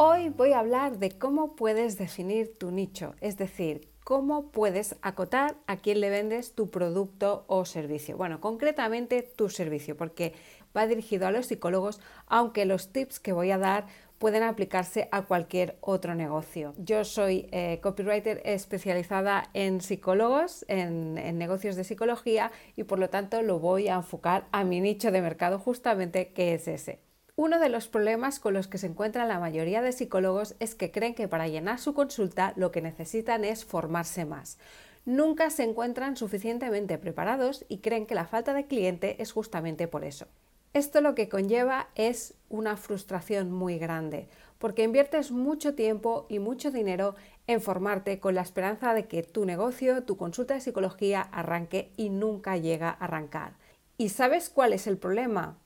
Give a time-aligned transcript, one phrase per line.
[0.00, 5.56] Hoy voy a hablar de cómo puedes definir tu nicho, es decir, cómo puedes acotar
[5.66, 8.16] a quién le vendes tu producto o servicio.
[8.16, 10.34] Bueno, concretamente tu servicio, porque
[10.76, 13.86] va dirigido a los psicólogos, aunque los tips que voy a dar
[14.18, 16.74] pueden aplicarse a cualquier otro negocio.
[16.78, 23.10] Yo soy eh, copywriter especializada en psicólogos, en, en, negocios de psicología y por lo
[23.10, 27.07] tanto lo voy a enfocar a mi nicho de mercado justamente que es ese.
[27.38, 30.90] Uno de los problemas con los que se encuentran la mayoría de psicólogos es que
[30.90, 34.58] creen que para llenar su consulta lo que necesitan es formarse más.
[35.04, 40.02] Nunca se encuentran suficientemente preparados y creen que la falta de cliente es justamente por
[40.02, 40.26] eso.
[40.72, 44.26] Esto lo que conlleva es una frustración muy grande,
[44.58, 47.14] porque inviertes mucho tiempo y mucho dinero
[47.46, 52.10] en formarte con la esperanza de que tu negocio, tu consulta de psicología arranque y
[52.10, 53.52] nunca llega a arrancar.
[53.96, 55.56] ¿Y sabes cuál es el problema?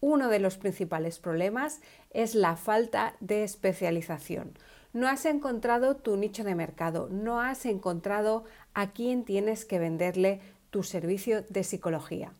[0.00, 4.56] Uno de los principales problemas es la falta de especialización.
[4.92, 10.40] No has encontrado tu nicho de mercado, no has encontrado a quién tienes que venderle
[10.70, 12.32] tu servicio de psicología.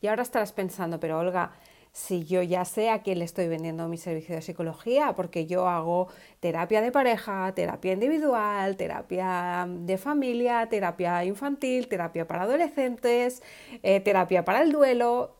[0.00, 1.52] Y ahora estarás pensando, pero Olga,
[1.92, 5.68] si yo ya sé a quién le estoy vendiendo mi servicio de psicología, porque yo
[5.68, 6.08] hago
[6.38, 13.42] terapia de pareja, terapia individual, terapia de familia, terapia infantil, terapia para adolescentes,
[13.82, 15.39] eh, terapia para el duelo,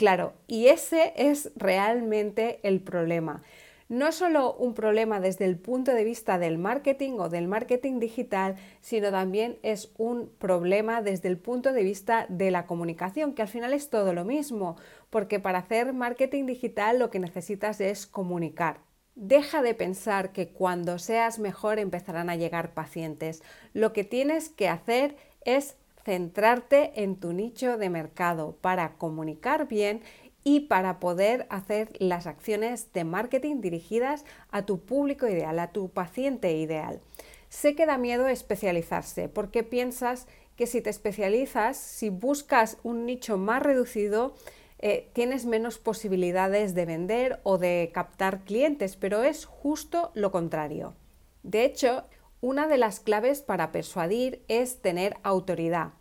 [0.00, 3.42] Claro, y ese es realmente el problema.
[3.90, 8.56] No solo un problema desde el punto de vista del marketing o del marketing digital,
[8.80, 13.48] sino también es un problema desde el punto de vista de la comunicación, que al
[13.48, 14.76] final es todo lo mismo,
[15.10, 18.80] porque para hacer marketing digital lo que necesitas es comunicar.
[19.16, 23.42] Deja de pensar que cuando seas mejor empezarán a llegar pacientes.
[23.74, 30.02] Lo que tienes que hacer es centrarte en tu nicho de mercado para comunicar bien
[30.42, 35.90] y para poder hacer las acciones de marketing dirigidas a tu público ideal, a tu
[35.90, 37.00] paciente ideal.
[37.48, 43.38] Sé que da miedo especializarse porque piensas que si te especializas, si buscas un nicho
[43.38, 44.34] más reducido,
[44.78, 50.94] eh, tienes menos posibilidades de vender o de captar clientes, pero es justo lo contrario.
[51.42, 52.04] De hecho,
[52.40, 55.92] una de las claves para persuadir es tener autoridad.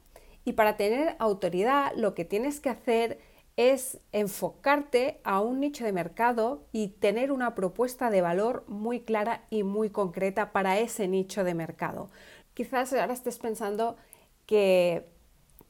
[0.45, 3.19] Y para tener autoridad lo que tienes que hacer
[3.57, 9.44] es enfocarte a un nicho de mercado y tener una propuesta de valor muy clara
[9.49, 12.09] y muy concreta para ese nicho de mercado.
[12.53, 13.97] Quizás ahora estés pensando
[14.45, 15.05] que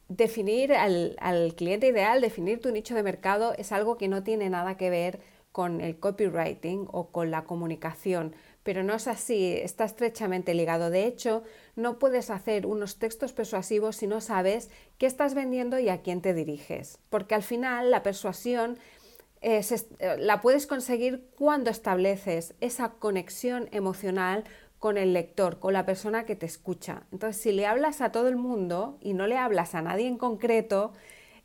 [0.08, 4.76] definir al, cliente ideal, definir tu nicho de mercado es algo que no tiene nada
[4.76, 5.20] que ver
[5.52, 10.90] con el copywriting o con la comunicación pero no es así, está estrechamente ligado.
[10.90, 11.42] De hecho,
[11.76, 16.20] no puedes hacer unos textos persuasivos si no sabes qué estás vendiendo y a quién
[16.20, 18.78] te diriges, porque al final la persuasión
[19.40, 19.62] eh,
[20.18, 24.44] la puedes conseguir cuando estableces esa conexión emocional
[24.78, 27.02] con el lector, con la persona que te escucha.
[27.12, 30.16] Entonces, si le hablas a todo el mundo y no le hablas a nadie en
[30.16, 30.92] concreto,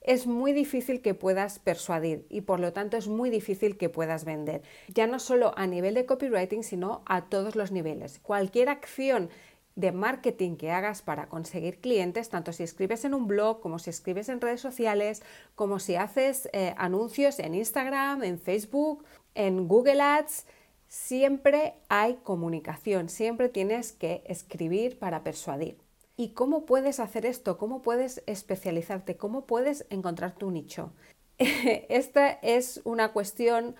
[0.05, 4.23] es muy difícil que puedas persuadir y por lo tanto es muy difícil que puedas
[4.23, 4.61] vender.
[4.87, 8.19] Ya no solo a nivel de copywriting, sino a todos los niveles.
[8.19, 9.29] Cualquier acción
[9.75, 13.89] de marketing que hagas para conseguir clientes, tanto si escribes en un blog, como si
[13.89, 15.23] escribes en redes sociales,
[15.55, 20.45] como si haces eh, anuncios en Instagram, en Facebook, en Google Ads,
[20.87, 25.84] siempre hay comunicación, siempre tienes que escribir para persuadir.
[26.17, 27.57] ¿Y cómo puedes hacer esto?
[27.57, 29.17] ¿Cómo puedes especializarte?
[29.17, 30.93] ¿Cómo puedes encontrar tu nicho?
[31.37, 33.75] Esta es una cuestión,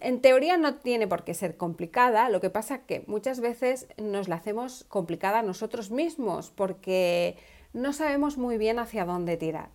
[0.00, 4.28] en teoría no tiene por qué ser complicada, lo que pasa que muchas veces nos
[4.28, 7.36] la hacemos complicada nosotros mismos porque
[7.72, 9.70] no sabemos muy bien hacia dónde tirar.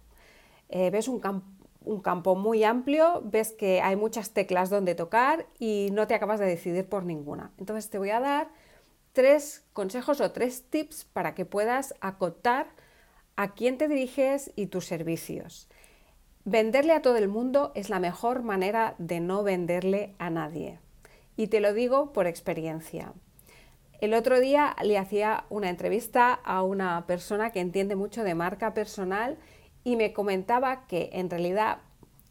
[0.69, 1.21] Eh, ves un,
[1.83, 6.39] un campo muy amplio, ves que hay muchas teclas donde tocar y no te acabas
[6.39, 7.51] de decidir por ninguna.
[7.57, 8.49] Entonces te voy a dar
[9.17, 12.67] tres consejos o tres tips para que puedas acotar
[13.35, 15.67] a quién te diriges y tus servicios.
[16.45, 20.77] Venderle a todo el mundo es la mejor manera de no venderle a nadie.
[21.35, 23.11] Y te lo digo por experiencia.
[24.01, 28.75] El otro día le hacía una entrevista a una persona que entiende mucho de marca
[28.75, 29.39] personal
[29.83, 31.79] y me comentaba que en realidad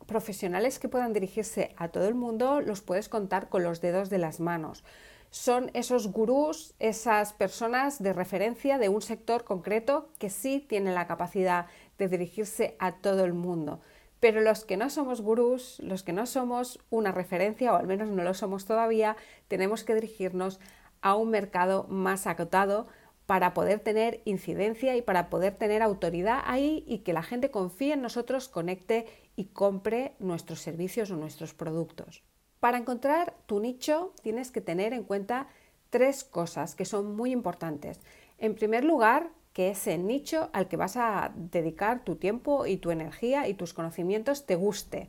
[0.07, 4.19] profesionales que puedan dirigirse a todo el mundo los puedes contar con los dedos de
[4.19, 4.85] las manos.
[5.31, 11.07] Son esos gurús, esas personas de referencia de un sector concreto que sí tienen la
[11.07, 11.67] capacidad
[11.99, 13.81] de dirigirse a todo el mundo.
[14.21, 18.09] Pero los que no somos gurús, los que no somos una referencia, o al menos
[18.09, 19.17] no lo somos todavía,
[19.49, 20.59] tenemos que dirigirnos
[21.03, 22.87] a un mercado más acotado
[23.27, 27.93] para poder tener incidencia y para poder tener autoridad ahí y que la gente confíe
[27.93, 32.23] en nosotros, conecte y compre nuestros servicios o nuestros productos.
[32.61, 35.49] Para encontrar tu nicho tienes que tener en cuenta
[35.91, 38.01] tres cosas que son muy importantes.
[38.39, 42.91] En primer lugar, que ese nicho al que vas a dedicar tu tiempo y tu
[42.91, 45.09] energía y tus conocimientos te guste.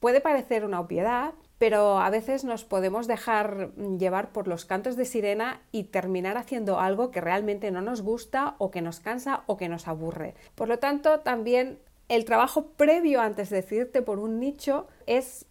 [0.00, 5.04] Puede parecer una obviedad, pero a veces nos podemos dejar llevar por los cantos de
[5.04, 9.58] sirena y terminar haciendo algo que realmente no nos gusta o que nos cansa o
[9.58, 10.34] que nos aburre.
[10.54, 11.78] Por lo tanto, también
[12.08, 15.46] el trabajo previo antes de decidirte por un nicho es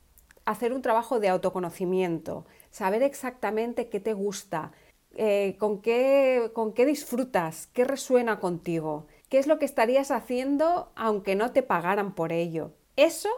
[0.46, 4.72] hacer un trabajo de autoconocimiento, saber exactamente qué te gusta,
[5.16, 10.92] eh, con, qué, con qué disfrutas, qué resuena contigo, qué es lo que estarías haciendo
[10.96, 12.72] aunque no te pagaran por ello.
[12.96, 13.30] Eso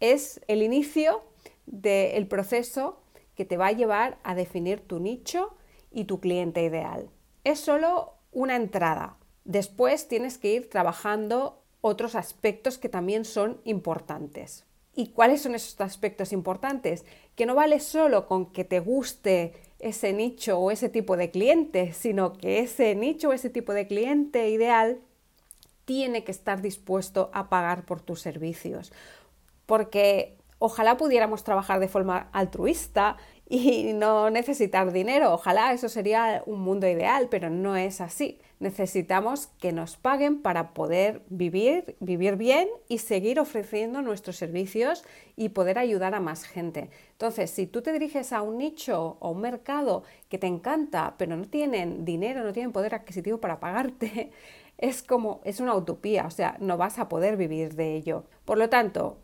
[0.00, 1.22] es el inicio
[1.66, 3.00] del proceso
[3.34, 5.56] que te va a llevar a definir tu nicho
[5.90, 7.10] y tu cliente ideal.
[7.42, 9.16] Es solo una entrada.
[9.44, 14.64] Después tienes que ir trabajando otros aspectos que también son importantes.
[14.96, 17.04] ¿Y cuáles son esos aspectos importantes?
[17.34, 21.92] Que no vale solo con que te guste ese nicho o ese tipo de cliente,
[21.92, 25.00] sino que ese nicho o ese tipo de cliente ideal
[25.84, 28.92] tiene que estar dispuesto a pagar por tus servicios.
[29.66, 33.16] Porque ojalá pudiéramos trabajar de forma altruista
[33.48, 35.32] y no necesitar dinero.
[35.34, 38.40] Ojalá eso sería un mundo ideal, pero no es así.
[38.58, 45.04] Necesitamos que nos paguen para poder vivir, vivir bien y seguir ofreciendo nuestros servicios
[45.36, 46.88] y poder ayudar a más gente.
[47.12, 51.36] Entonces, si tú te diriges a un nicho o un mercado que te encanta, pero
[51.36, 54.30] no tienen dinero, no tienen poder adquisitivo para pagarte,
[54.78, 58.24] es como, es una utopía, o sea, no vas a poder vivir de ello.
[58.44, 59.18] Por lo tanto,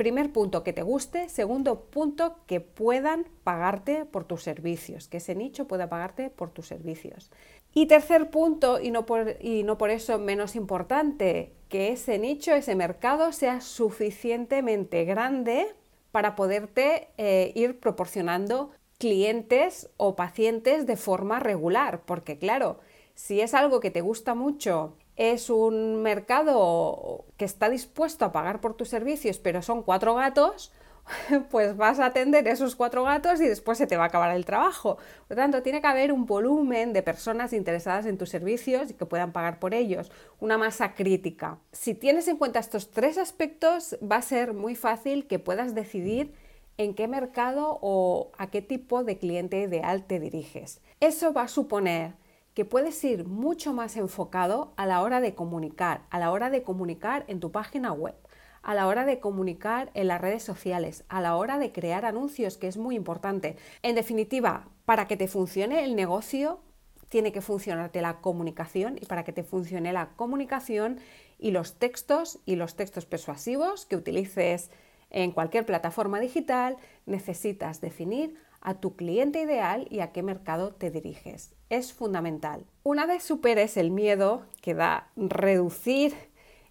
[0.00, 1.28] Primer punto, que te guste.
[1.28, 6.68] Segundo punto, que puedan pagarte por tus servicios, que ese nicho pueda pagarte por tus
[6.68, 7.30] servicios.
[7.74, 12.54] Y tercer punto, y no por, y no por eso menos importante, que ese nicho,
[12.54, 15.66] ese mercado sea suficientemente grande
[16.12, 22.80] para poderte eh, ir proporcionando clientes o pacientes de forma regular, porque claro,
[23.14, 28.62] si es algo que te gusta mucho es un mercado que está dispuesto a pagar
[28.62, 30.72] por tus servicios, pero son cuatro gatos,
[31.50, 34.46] pues vas a atender esos cuatro gatos y después se te va a acabar el
[34.46, 34.96] trabajo.
[35.28, 38.94] Por lo tanto, tiene que haber un volumen de personas interesadas en tus servicios y
[38.94, 41.58] que puedan pagar por ellos, una masa crítica.
[41.70, 46.32] Si tienes en cuenta estos tres aspectos, va a ser muy fácil que puedas decidir
[46.78, 50.80] en qué mercado o a qué tipo de cliente ideal te diriges.
[50.98, 52.14] Eso va a suponer
[52.60, 56.62] que puedes ir mucho más enfocado a la hora de comunicar, a la hora de
[56.62, 58.14] comunicar en tu página web,
[58.60, 62.58] a la hora de comunicar en las redes sociales, a la hora de crear anuncios,
[62.58, 63.56] que es muy importante.
[63.80, 66.60] En definitiva, para que te funcione el negocio,
[67.08, 71.00] tiene que funcionarte la comunicación y para que te funcione la comunicación
[71.38, 74.70] y los textos y los textos persuasivos que utilices
[75.08, 76.76] en cualquier plataforma digital,
[77.06, 81.54] necesitas definir a tu cliente ideal y a qué mercado te diriges.
[81.68, 82.64] Es fundamental.
[82.82, 86.14] Una vez superes el miedo que da reducir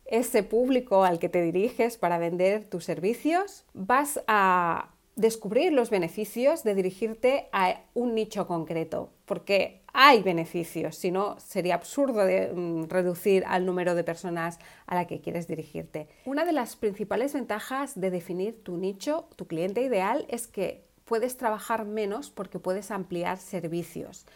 [0.05, 6.63] ese público al que te diriges para vender tus servicios, vas a descubrir los beneficios
[6.63, 12.86] de dirigirte a un nicho concreto, porque hay beneficios, si no sería absurdo de, mm,
[12.88, 16.08] reducir al número de personas a la que quieres dirigirte.
[16.25, 21.38] Una de las principales ventajas de definir tu nicho, tu cliente ideal, es que puedes
[21.38, 24.28] trabajar menos porque puedes ampliar servicios.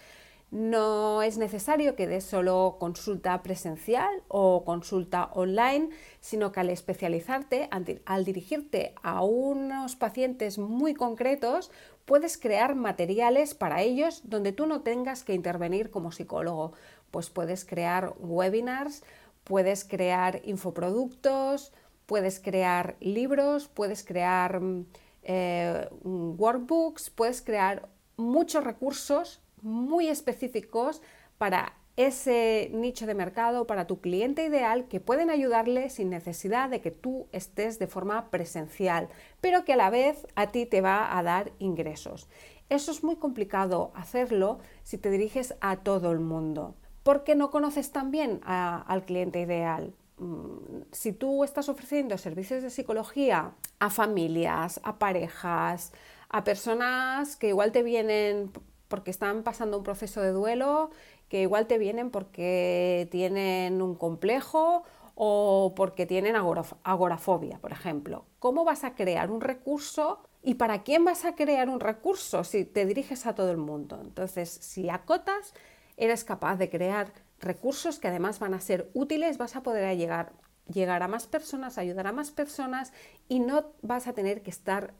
[0.50, 5.90] No es necesario que des solo consulta presencial o consulta online,
[6.20, 7.70] sino que al especializarte,
[8.06, 11.70] al dirigirte a unos pacientes muy concretos,
[12.06, 16.74] puedes crear materiales para ellos donde tú no tengas que intervenir como psicólogo.
[17.12, 19.04] Pues puedes crear webinars,
[19.44, 21.72] puedes crear infoproductos,
[22.08, 24.86] puedes crear libros, puedes crear mm,
[25.24, 31.02] eh, workbooks, puedes crear muchos recursos muy específicos
[31.38, 36.82] para ese nicho de mercado, para tu cliente ideal, que pueden ayudarle sin necesidad de
[36.82, 39.10] que tú estés de forma presencial,
[39.42, 42.28] pero que a la vez a ti te va a dar ingresos.
[42.70, 47.92] Eso es muy complicado hacerlo si te diriges a todo el mundo, porque no conoces
[47.92, 49.94] tan bien al cliente ideal.
[50.24, 55.92] Mm, si tú estás ofreciendo servicios de psicología a familias, a parejas,
[56.30, 58.52] a personas que igual te vienen
[58.88, 60.92] porque están pasando un proceso de duelo,
[61.30, 64.84] que igual te vienen porque tienen un complejo
[65.16, 68.26] o porque tienen agorafobia, por ejemplo.
[68.40, 72.66] ¿Cómo vas a crear un recurso y para quién vas a crear un recurso si
[72.66, 74.00] te diriges a todo el mundo?
[74.02, 75.54] Entonces, si acotas,
[75.98, 80.34] eres capaz de crear recursos que además van a ser útiles, vas a poder llegar,
[80.72, 82.94] llegar a más personas, ayudar a más personas
[83.28, 84.94] y no vas a tener que estar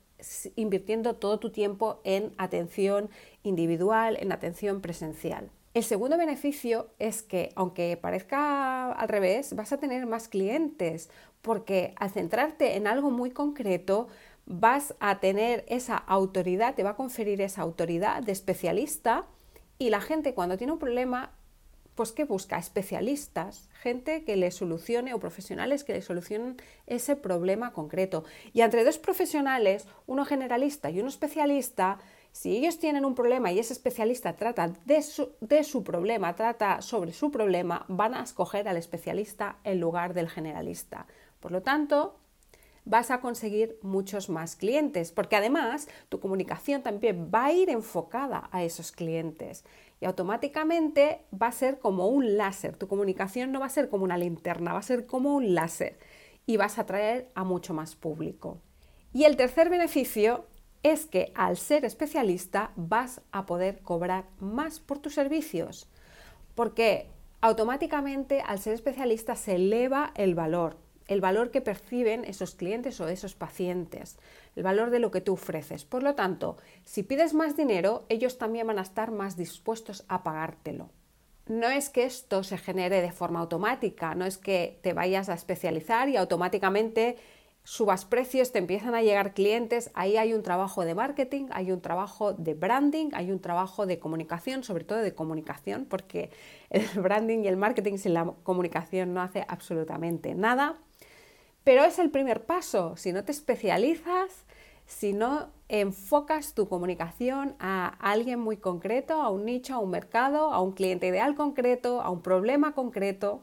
[0.56, 3.10] invirtiendo todo tu tiempo en atención
[3.42, 5.50] individual, en atención presencial.
[5.74, 11.10] El segundo beneficio es que, aunque parezca al revés, vas a tener más clientes,
[11.42, 14.06] porque al centrarte en algo muy concreto,
[14.46, 19.26] vas a tener esa autoridad, te va a conferir esa autoridad de especialista
[19.78, 21.32] y la gente cuando tiene un problema,
[21.94, 22.58] pues ¿qué busca?
[22.58, 28.24] Especialistas, gente que le solucione o profesionales que le solucionen ese problema concreto.
[28.52, 31.98] Y entre dos profesionales, uno generalista y uno especialista,
[32.32, 37.30] si ellos tienen un problema y ese especialista trata de su, problema, trata sobre su
[37.30, 41.06] problema, van a escoger al especialista en lugar del generalista.
[41.38, 42.18] Por lo tanto,
[42.84, 48.48] vas a conseguir muchos más clientes, porque además tu comunicación también va a ir enfocada
[48.50, 49.64] a esos clientes
[50.04, 52.76] y automáticamente va a ser como un láser.
[52.76, 55.98] Tu comunicación no va a ser como una linterna, va a ser como un láser
[56.44, 58.60] y vas a atraer a mucho más público.
[59.14, 60.44] Y el tercer beneficio
[60.82, 65.88] es que al ser especialista vas a poder cobrar más por tus servicios,
[66.54, 67.08] porque
[67.40, 73.08] automáticamente al ser especialista se eleva el valor, el valor que perciben esos clientes o
[73.08, 74.18] esos pacientes,
[74.56, 75.84] el valor de lo que tú ofreces.
[75.84, 80.22] Por lo tanto, si pides más dinero, ellos también van a estar más dispuestos a
[80.22, 80.90] pagártelo.
[81.46, 85.34] No es que esto se genere de forma automática, no es que te vayas a
[85.34, 87.16] especializar y automáticamente
[87.64, 91.80] subas precios, te empiezan a llegar clientes, ahí hay un trabajo de marketing, hay un
[91.80, 96.30] trabajo de branding, hay un trabajo de comunicación, sobre todo de comunicación, porque
[96.70, 100.76] el branding y el marketing sin la comunicación no hace absolutamente nada.
[101.64, 104.44] Pero es el primer paso, si no te especializas,
[104.86, 110.52] si no enfocas tu comunicación a alguien muy concreto, a un nicho, a un mercado,
[110.52, 113.42] a un cliente ideal concreto, a un problema concreto,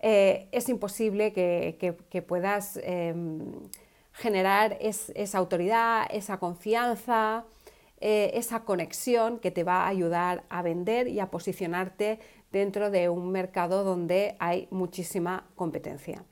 [0.00, 3.52] eh, es imposible que, puedas em,
[4.12, 7.44] generar esa autoridad, esa confianza,
[8.00, 12.18] eh, esa conexión que te va a ayudar a vender y a posicionarte
[12.52, 16.24] dentro de un mercado donde hay muchísima competencia.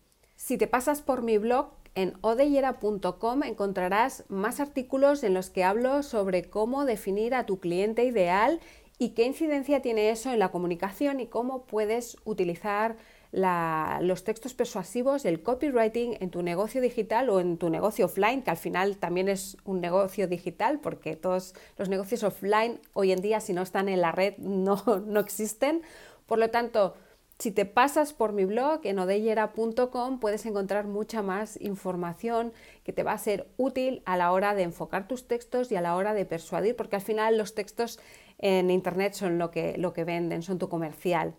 [0.44, 6.02] Si te pasas por mi blog, en odeyera.com encontrarás más artículos en los que hablo
[6.02, 8.60] sobre cómo definir a tu cliente ideal
[8.98, 12.98] y qué incidencia tiene eso en la comunicación y cómo puedes utilizar
[13.32, 18.50] los textos persuasivos, el copywriting en tu negocio digital o en tu negocio offline, que
[18.50, 23.40] al final también es un negocio digital, porque todos los negocios offline hoy en día,
[23.40, 25.80] si no están en la red, no, no existen.
[26.26, 26.94] Por lo tanto,
[27.38, 32.52] si te pasas por mi blog en odeyera.com puedes encontrar mucha más información
[32.84, 35.80] que te va a ser útil a la hora de enfocar tus textos y a
[35.80, 37.98] la hora de persuadir, porque al final los textos
[38.38, 41.34] en Internet son lo que, lo que venden, son tu comercial.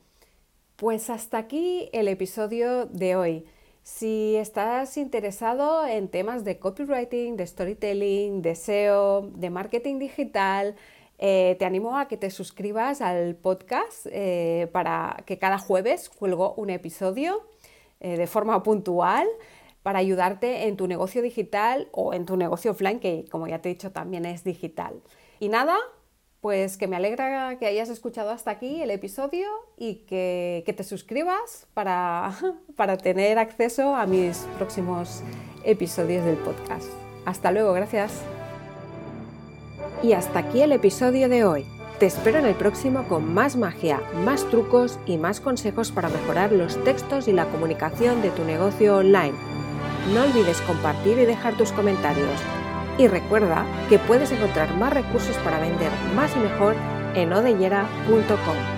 [0.76, 3.46] Pues hasta aquí el episodio de hoy.
[3.84, 10.76] Si estás interesado en temas de copywriting, de storytelling, de SEO, de marketing digital,
[11.18, 16.54] eh, te animo a que te suscribas al podcast eh, para que cada jueves cuelgo
[16.56, 17.48] un episodio
[18.00, 19.28] eh, de forma puntual
[19.82, 23.70] para ayudarte en tu negocio digital o en tu negocio offline, que como ya te
[23.70, 25.02] he dicho también es digital.
[25.40, 25.78] Y nada,
[26.42, 31.68] pues que me alegra que hayas escuchado hasta aquí el episodio y que, te suscribas
[31.74, 32.36] para,
[32.76, 35.24] para tener acceso a mis próximos
[35.64, 36.90] episodios del podcast.
[37.26, 38.35] Hasta luego, gracias.
[40.04, 41.66] Y hasta aquí el episodio de hoy.
[42.00, 46.52] Te espero en el próximo con más magia, más trucos y más consejos para mejorar
[46.52, 49.34] los textos y la comunicación de tu negocio online.
[50.14, 52.40] No olvides compartir y dejar tus comentarios.
[52.98, 56.76] Y recuerda que puedes encontrar más recursos para vender más y mejor
[57.16, 58.75] en odellera.com.